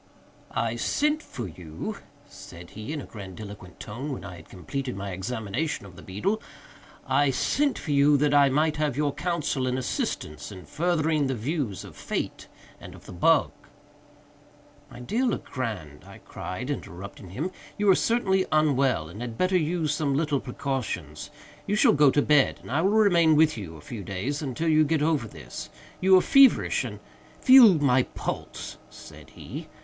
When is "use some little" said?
19.55-20.39